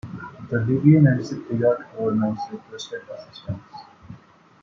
[0.49, 3.61] The Libyan and Cypriot governments requested assistance.